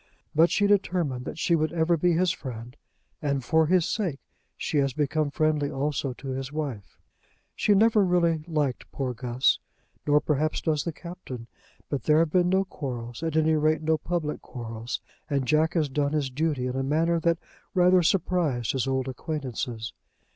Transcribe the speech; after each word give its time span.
But 0.33 0.49
she 0.49 0.65
determined 0.65 1.25
that 1.25 1.37
she 1.37 1.55
would 1.55 1.71
ever 1.71 1.95
be 1.95 2.13
his 2.13 2.31
friend, 2.31 2.75
and 3.21 3.43
for 3.43 3.67
his 3.67 3.85
sake 3.85 4.19
she 4.57 4.79
has 4.79 4.93
become 4.93 5.29
friendly 5.29 5.69
also 5.69 6.11
to 6.13 6.29
his 6.29 6.51
wife. 6.51 6.97
She 7.55 7.75
never 7.75 8.03
really 8.03 8.43
liked 8.47 8.91
poor 8.91 9.13
Guss, 9.13 9.59
nor 10.07 10.19
perhaps 10.19 10.59
does 10.59 10.85
the 10.85 10.91
Captain. 10.91 11.45
But 11.87 12.05
there 12.05 12.17
have 12.17 12.31
been 12.31 12.49
no 12.49 12.65
quarrels, 12.65 13.21
at 13.21 13.35
any 13.37 13.53
rate, 13.53 13.83
no 13.83 13.99
public 13.99 14.41
quarrels, 14.41 15.01
and 15.29 15.45
Jack 15.45 15.75
has 15.75 15.87
done 15.87 16.13
his 16.13 16.31
duty 16.31 16.65
in 16.65 16.75
a 16.75 16.81
manner 16.81 17.19
that 17.19 17.37
rather 17.75 18.01
surprised 18.01 18.71
his 18.71 18.87
old 18.87 19.07
acquaintances. 19.07 19.93